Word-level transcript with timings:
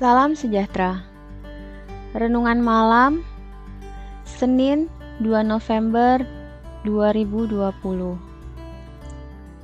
Salam 0.00 0.32
sejahtera. 0.32 1.04
Renungan 2.16 2.64
malam 2.64 3.20
Senin 4.24 4.88
2 5.20 5.44
November 5.44 6.24
2020. 6.88 8.16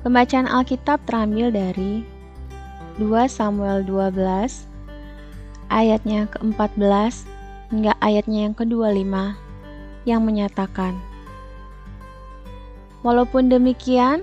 Pembacaan 0.05 0.45
Alkitab 0.45 1.01
terambil 1.09 1.49
dari 1.49 2.05
2 3.01 3.09
Samuel 3.25 3.81
12 3.81 4.13
ayatnya 5.73 6.29
ke-14 6.29 7.25
hingga 7.73 7.97
ayatnya 7.97 8.45
yang 8.45 8.53
ke-25 8.53 9.33
yang 10.05 10.21
menyatakan 10.21 10.93
Walaupun 13.01 13.49
demikian, 13.49 14.21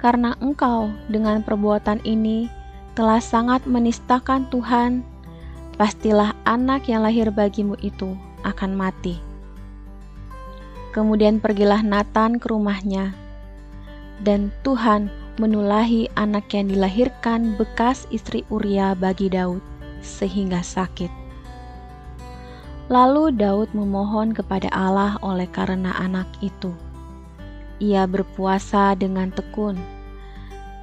karena 0.00 0.32
engkau 0.40 0.88
dengan 1.12 1.44
perbuatan 1.44 2.00
ini 2.08 2.48
telah 2.96 3.20
sangat 3.20 3.68
menistakan 3.68 4.48
Tuhan, 4.48 5.09
pastilah 5.80 6.36
anak 6.44 6.92
yang 6.92 7.08
lahir 7.08 7.32
bagimu 7.32 7.72
itu 7.80 8.12
akan 8.44 8.76
mati. 8.76 9.16
Kemudian 10.92 11.40
pergilah 11.40 11.80
Nathan 11.80 12.36
ke 12.36 12.52
rumahnya, 12.52 13.16
dan 14.20 14.52
Tuhan 14.60 15.08
menulahi 15.40 16.12
anak 16.20 16.52
yang 16.52 16.68
dilahirkan 16.68 17.56
bekas 17.56 18.04
istri 18.12 18.44
Uria 18.52 18.92
bagi 18.92 19.32
Daud, 19.32 19.64
sehingga 20.04 20.60
sakit. 20.60 21.08
Lalu 22.92 23.32
Daud 23.40 23.72
memohon 23.72 24.36
kepada 24.36 24.68
Allah 24.76 25.16
oleh 25.24 25.48
karena 25.48 25.96
anak 25.96 26.28
itu. 26.44 26.76
Ia 27.80 28.04
berpuasa 28.04 28.92
dengan 29.00 29.32
tekun, 29.32 29.80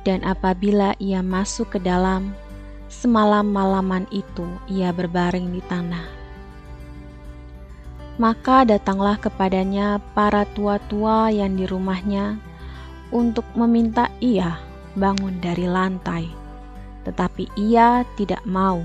dan 0.02 0.26
apabila 0.26 0.98
ia 0.98 1.22
masuk 1.22 1.78
ke 1.78 1.80
dalam, 1.86 2.34
Semalam-malaman 2.88 4.08
itu 4.16 4.48
ia 4.72 4.96
berbaring 4.96 5.52
di 5.52 5.60
tanah. 5.68 6.08
Maka 8.16 8.64
datanglah 8.64 9.20
kepadanya 9.20 10.00
para 10.16 10.48
tua-tua 10.56 11.30
yang 11.30 11.60
di 11.60 11.68
rumahnya 11.68 12.40
untuk 13.12 13.44
meminta 13.54 14.08
ia 14.24 14.58
bangun 14.96 15.38
dari 15.44 15.68
lantai, 15.68 16.32
tetapi 17.04 17.52
ia 17.60 18.08
tidak 18.18 18.42
mau. 18.48 18.82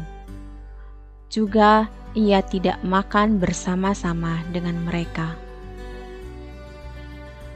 Juga 1.32 1.88
ia 2.12 2.44
tidak 2.44 2.82
makan 2.84 3.40
bersama-sama 3.40 4.44
dengan 4.52 4.76
mereka. 4.84 5.32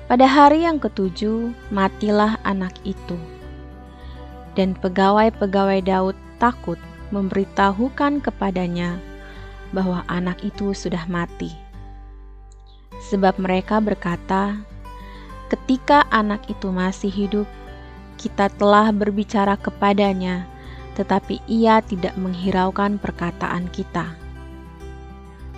Pada 0.06 0.30
hari 0.30 0.62
yang 0.62 0.78
ketujuh, 0.78 1.50
matilah 1.74 2.38
anak 2.46 2.72
itu. 2.86 3.18
Dan 4.54 4.72
pegawai-pegawai 4.78 5.82
Daud 5.84 6.16
takut 6.36 6.80
memberitahukan 7.10 8.18
kepadanya 8.22 8.98
bahwa 9.70 10.02
anak 10.06 10.42
itu 10.42 10.74
sudah 10.74 11.06
mati. 11.06 11.54
Sebab 13.10 13.38
mereka 13.38 13.78
berkata, 13.78 14.58
"Ketika 15.52 16.06
anak 16.10 16.48
itu 16.50 16.72
masih 16.72 17.12
hidup, 17.12 17.48
kita 18.16 18.48
telah 18.56 18.90
berbicara 18.90 19.54
kepadanya, 19.60 20.48
tetapi 20.96 21.44
ia 21.44 21.84
tidak 21.84 22.16
menghiraukan 22.16 22.96
perkataan 22.96 23.68
kita. 23.68 24.16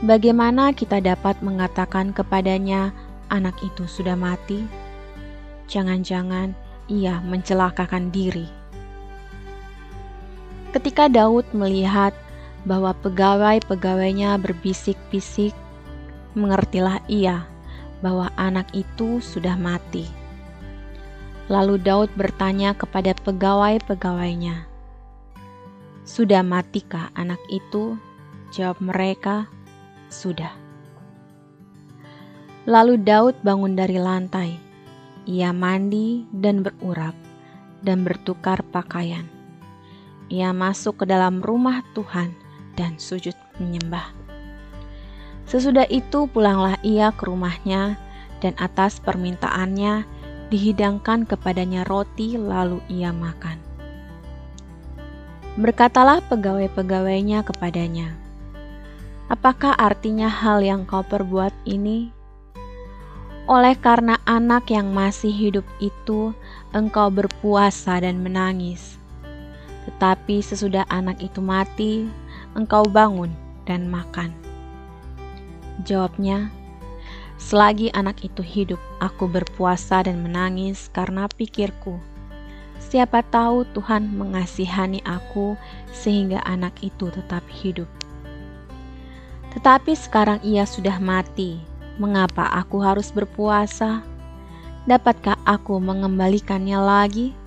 Bagaimana 0.03 0.75
kita 0.75 0.99
dapat 0.99 1.39
mengatakan 1.43 2.11
kepadanya, 2.11 2.91
'Anak 3.31 3.59
itu 3.63 3.87
sudah 3.87 4.19
mati'? 4.19 4.67
Jangan-jangan 5.71 6.59
ia 6.91 7.23
mencelakakan 7.23 8.11
diri." 8.11 8.58
Ketika 10.79 11.11
Daud 11.11 11.43
melihat 11.51 12.15
bahwa 12.63 12.95
pegawai-pegawainya 13.03 14.39
berbisik-bisik, 14.39 15.51
mengertilah 16.39 17.03
ia 17.11 17.51
bahwa 17.99 18.31
anak 18.39 18.71
itu 18.71 19.19
sudah 19.19 19.59
mati. 19.59 20.07
Lalu 21.51 21.83
Daud 21.83 22.15
bertanya 22.15 22.79
kepada 22.79 23.11
pegawai-pegawainya, 23.27 24.71
"Sudah 26.07 26.47
matikah 26.47 27.11
anak 27.19 27.43
itu?" 27.51 27.99
Jawab 28.55 28.79
mereka, 28.79 29.51
"Sudah." 30.07 30.55
Lalu 32.71 33.03
Daud 33.03 33.35
bangun 33.43 33.75
dari 33.75 33.99
lantai. 33.99 34.55
Ia 35.27 35.51
mandi 35.51 36.23
dan 36.31 36.63
berurap 36.63 37.19
dan 37.83 38.07
bertukar 38.07 38.63
pakaian 38.71 39.38
ia 40.29 40.53
masuk 40.53 41.03
ke 41.03 41.05
dalam 41.09 41.41
rumah 41.41 41.81
Tuhan 41.97 42.33
dan 42.77 43.01
sujud 43.01 43.35
menyembah. 43.59 44.13
Sesudah 45.49 45.89
itu 45.89 46.29
pulanglah 46.29 46.77
ia 46.85 47.09
ke 47.11 47.25
rumahnya 47.25 47.97
dan 48.45 48.53
atas 48.61 49.01
permintaannya 49.01 50.05
dihidangkan 50.53 51.25
kepadanya 51.25 51.89
roti 51.89 52.37
lalu 52.37 52.85
ia 52.93 53.11
makan. 53.11 53.57
Berkatalah 55.59 56.23
pegawai-pegawainya 56.29 57.43
kepadanya, 57.43 58.15
Apakah 59.29 59.77
artinya 59.77 60.31
hal 60.33 60.65
yang 60.65 60.89
kau 60.89 61.05
perbuat 61.05 61.53
ini? 61.69 62.09
Oleh 63.45 63.77
karena 63.77 64.17
anak 64.25 64.73
yang 64.73 64.93
masih 64.93 65.33
hidup 65.33 65.65
itu, 65.81 66.33
engkau 66.73 67.13
berpuasa 67.13 68.01
dan 68.01 68.21
menangis 68.21 68.98
tetapi 69.89 70.45
sesudah 70.45 70.85
anak 70.93 71.17
itu 71.25 71.41
mati, 71.41 72.05
engkau 72.53 72.85
bangun 72.85 73.33
dan 73.65 73.89
makan. 73.89 74.37
Jawabnya, 75.89 76.53
selagi 77.41 77.89
anak 77.97 78.21
itu 78.21 78.45
hidup, 78.45 78.77
aku 79.01 79.25
berpuasa 79.25 80.05
dan 80.05 80.21
menangis 80.21 80.93
karena 80.93 81.25
pikirku, 81.25 81.97
siapa 82.77 83.25
tahu 83.25 83.65
Tuhan 83.73 84.13
mengasihani 84.13 85.01
aku 85.09 85.57
sehingga 85.89 86.45
anak 86.45 86.77
itu 86.85 87.09
tetap 87.09 87.47
hidup. 87.49 87.89
Tetapi 89.57 89.97
sekarang 89.97 90.45
ia 90.45 90.69
sudah 90.69 91.01
mati, 91.01 91.65
mengapa 91.97 92.45
aku 92.53 92.85
harus 92.85 93.09
berpuasa? 93.09 94.05
Dapatkah 94.85 95.41
aku 95.49 95.81
mengembalikannya 95.81 96.77
lagi?' 96.77 97.38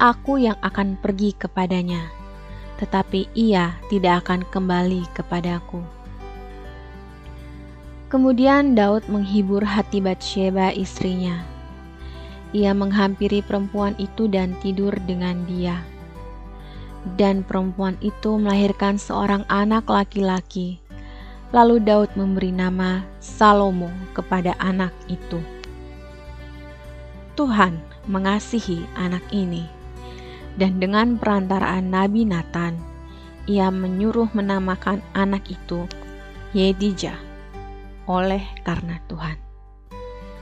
Aku 0.00 0.40
yang 0.40 0.56
akan 0.64 0.96
pergi 0.96 1.36
kepadanya, 1.36 2.08
tetapi 2.80 3.28
ia 3.36 3.76
tidak 3.92 4.24
akan 4.24 4.48
kembali 4.48 5.04
kepadaku. 5.12 5.84
Kemudian 8.08 8.74
Daud 8.74 9.06
menghibur 9.06 9.62
hati 9.62 10.02
Batsheba 10.02 10.74
istrinya. 10.74 11.44
Ia 12.50 12.74
menghampiri 12.74 13.44
perempuan 13.46 13.94
itu 14.02 14.26
dan 14.26 14.58
tidur 14.58 14.90
dengan 15.06 15.46
dia. 15.46 15.78
Dan 17.14 17.46
perempuan 17.46 17.94
itu 18.02 18.34
melahirkan 18.34 18.98
seorang 18.98 19.46
anak 19.46 19.86
laki-laki. 19.86 20.82
Lalu 21.54 21.78
Daud 21.86 22.10
memberi 22.18 22.50
nama 22.50 23.06
Salomo 23.22 23.92
kepada 24.10 24.58
anak 24.58 24.90
itu. 25.06 25.38
Tuhan 27.38 27.78
mengasihi 28.10 28.82
anak 28.98 29.22
ini 29.30 29.79
dan 30.58 30.82
dengan 30.82 31.20
perantaraan 31.20 31.92
Nabi 31.92 32.26
Nathan, 32.26 32.78
ia 33.46 33.70
menyuruh 33.70 34.30
menamakan 34.34 35.02
anak 35.14 35.46
itu 35.50 35.86
Yedijah 36.56 37.18
oleh 38.10 38.42
karena 38.66 38.98
Tuhan. 39.06 39.38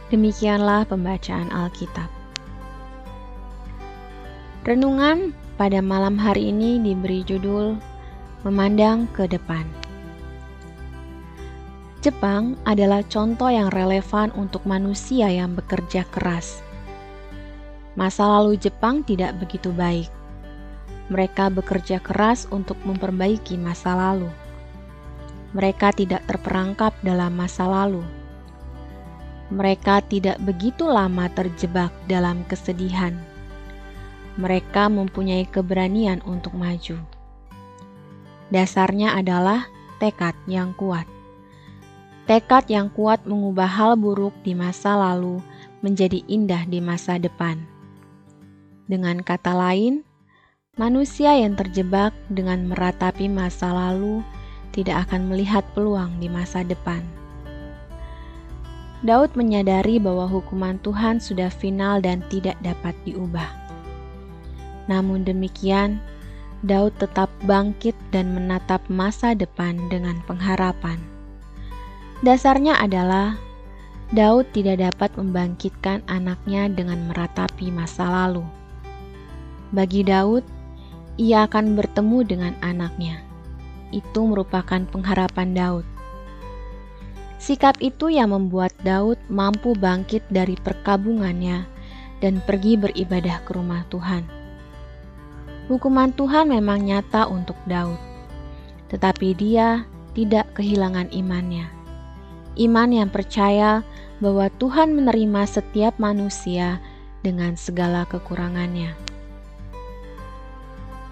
Demikianlah 0.08 0.88
pembacaan 0.88 1.52
Alkitab. 1.52 2.08
Renungan 4.64 5.36
pada 5.60 5.84
malam 5.84 6.16
hari 6.16 6.48
ini 6.48 6.80
diberi 6.80 7.20
judul 7.24 7.76
Memandang 8.46 9.10
ke 9.12 9.28
Depan. 9.28 9.64
Jepang 11.98 12.54
adalah 12.62 13.02
contoh 13.04 13.50
yang 13.50 13.68
relevan 13.74 14.30
untuk 14.38 14.62
manusia 14.64 15.28
yang 15.28 15.58
bekerja 15.58 16.06
keras 16.14 16.62
Masa 17.98 18.30
lalu 18.30 18.54
Jepang 18.54 19.02
tidak 19.02 19.34
begitu 19.42 19.74
baik. 19.74 20.06
Mereka 21.10 21.50
bekerja 21.50 21.98
keras 21.98 22.46
untuk 22.46 22.78
memperbaiki 22.86 23.58
masa 23.58 23.98
lalu. 23.98 24.30
Mereka 25.50 25.98
tidak 25.98 26.22
terperangkap 26.30 26.94
dalam 27.02 27.34
masa 27.34 27.66
lalu. 27.66 28.06
Mereka 29.50 30.06
tidak 30.06 30.38
begitu 30.38 30.86
lama 30.86 31.26
terjebak 31.34 31.90
dalam 32.06 32.46
kesedihan. 32.46 33.18
Mereka 34.38 34.86
mempunyai 34.86 35.50
keberanian 35.50 36.22
untuk 36.22 36.54
maju. 36.54 37.02
Dasarnya 38.54 39.18
adalah 39.18 39.66
tekad 39.98 40.38
yang 40.46 40.70
kuat. 40.78 41.10
Tekad 42.30 42.70
yang 42.70 42.94
kuat 42.94 43.26
mengubah 43.26 43.66
hal 43.66 43.98
buruk 43.98 44.38
di 44.46 44.54
masa 44.54 44.94
lalu 44.94 45.42
menjadi 45.82 46.22
indah 46.30 46.62
di 46.62 46.78
masa 46.78 47.18
depan. 47.18 47.77
Dengan 48.88 49.20
kata 49.20 49.52
lain, 49.52 50.08
Manusia 50.78 51.34
yang 51.34 51.58
terjebak 51.58 52.14
dengan 52.30 52.70
meratapi 52.70 53.26
masa 53.26 53.74
lalu 53.74 54.22
tidak 54.70 55.10
akan 55.10 55.26
melihat 55.26 55.66
peluang 55.74 56.22
di 56.22 56.30
masa 56.30 56.62
depan. 56.62 57.02
Daud 59.02 59.34
menyadari 59.34 59.98
bahwa 59.98 60.30
hukuman 60.30 60.78
Tuhan 60.86 61.18
sudah 61.18 61.50
final 61.50 61.98
dan 61.98 62.22
tidak 62.30 62.54
dapat 62.62 62.94
diubah. 63.02 63.50
Namun 64.86 65.26
demikian, 65.26 65.98
Daud 66.62 66.94
tetap 67.02 67.26
bangkit 67.42 67.98
dan 68.14 68.30
menatap 68.38 68.78
masa 68.86 69.34
depan 69.34 69.82
dengan 69.90 70.22
pengharapan. 70.30 71.02
Dasarnya 72.22 72.78
adalah 72.78 73.34
Daud 74.14 74.46
tidak 74.54 74.78
dapat 74.78 75.10
membangkitkan 75.18 76.06
anaknya 76.06 76.70
dengan 76.70 77.10
meratapi 77.10 77.74
masa 77.74 78.06
lalu. 78.06 78.46
Bagi 79.68 80.00
Daud, 80.00 80.44
ia 81.20 81.44
akan 81.44 81.76
bertemu 81.76 82.18
dengan 82.24 82.54
anaknya. 82.64 83.20
Itu 83.92 84.24
merupakan 84.24 84.80
pengharapan 84.88 85.52
Daud. 85.52 85.86
Sikap 87.38 87.76
itu 87.78 88.08
yang 88.08 88.32
membuat 88.34 88.72
Daud 88.82 89.20
mampu 89.30 89.76
bangkit 89.76 90.24
dari 90.32 90.56
perkabungannya 90.58 91.68
dan 92.18 92.42
pergi 92.42 92.74
beribadah 92.74 93.44
ke 93.46 93.50
rumah 93.54 93.86
Tuhan. 93.92 94.26
Hukuman 95.68 96.16
Tuhan 96.16 96.48
memang 96.48 96.82
nyata 96.82 97.28
untuk 97.28 97.54
Daud, 97.68 98.00
tetapi 98.88 99.36
dia 99.36 99.84
tidak 100.16 100.50
kehilangan 100.56 101.12
imannya. 101.12 101.68
Iman 102.58 102.90
yang 102.90 103.12
percaya 103.12 103.84
bahwa 104.18 104.50
Tuhan 104.58 104.96
menerima 104.96 105.46
setiap 105.46 105.94
manusia 106.00 106.82
dengan 107.22 107.54
segala 107.54 108.02
kekurangannya. 108.08 108.96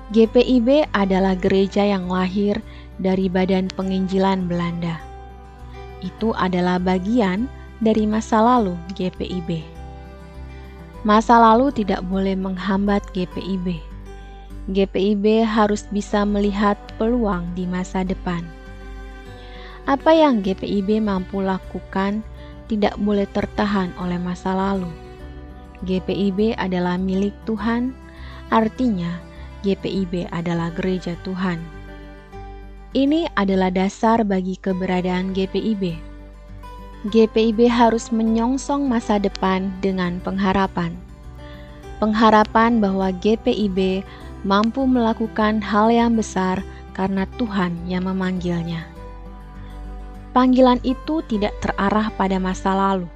GPIB 0.07 0.87
adalah 0.95 1.35
gereja 1.35 1.83
yang 1.83 2.07
lahir 2.07 2.63
dari 3.03 3.27
Badan 3.27 3.67
Penginjilan 3.75 4.47
Belanda. 4.47 5.03
Itu 5.99 6.31
adalah 6.39 6.79
bagian 6.79 7.51
dari 7.83 8.07
masa 8.07 8.39
lalu 8.39 8.79
GPIB. 8.95 9.67
Masa 11.03 11.43
lalu 11.43 11.75
tidak 11.75 12.07
boleh 12.07 12.39
menghambat 12.39 13.03
GPIB. 13.11 13.83
GPIB 14.71 15.43
harus 15.43 15.83
bisa 15.91 16.23
melihat 16.23 16.79
peluang 17.03 17.43
di 17.59 17.67
masa 17.67 18.07
depan. 18.07 18.47
Apa 19.91 20.15
yang 20.15 20.39
GPIB 20.39 21.03
mampu 21.03 21.43
lakukan 21.43 22.23
tidak 22.71 22.95
boleh 23.03 23.27
tertahan 23.35 23.91
oleh 23.99 24.23
masa 24.23 24.55
lalu. 24.55 24.91
GPIB 25.83 26.55
adalah 26.59 26.95
milik 26.95 27.35
Tuhan, 27.43 27.91
artinya 28.55 29.27
GPIB 29.65 30.29
adalah 30.33 30.73
gereja 30.75 31.17
Tuhan. 31.25 31.61
Ini 32.97 33.29
adalah 33.37 33.69
dasar 33.69 34.25
bagi 34.25 34.57
keberadaan 34.57 35.37
GPIB. 35.37 35.97
GPIB 37.13 37.69
harus 37.69 38.09
menyongsong 38.09 38.89
masa 38.89 39.21
depan 39.21 39.69
dengan 39.85 40.19
pengharapan. 40.25 40.97
Pengharapan 42.01 42.81
bahwa 42.81 43.13
GPIB 43.13 44.01
mampu 44.43 44.85
melakukan 44.85 45.61
hal 45.61 45.93
yang 45.93 46.17
besar 46.17 46.65
karena 46.97 47.29
Tuhan 47.37 47.77
yang 47.85 48.09
memanggilnya. 48.09 48.89
Panggilan 50.33 50.81
itu 50.85 51.25
tidak 51.29 51.57
terarah 51.65 52.13
pada 52.17 52.37
masa 52.37 52.73
lalu. 52.73 53.09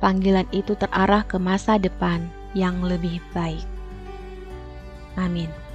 Panggilan 0.00 0.48
itu 0.52 0.72
terarah 0.76 1.24
ke 1.24 1.36
masa 1.36 1.76
depan 1.76 2.24
yang 2.56 2.80
lebih 2.80 3.20
baik. 3.36 3.79
Amin. 5.16 5.69